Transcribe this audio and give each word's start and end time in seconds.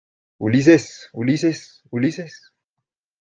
¡Ulises!¡ 0.39 1.09
Ulises!¡ 1.13 1.83
Ulises! 1.91 2.51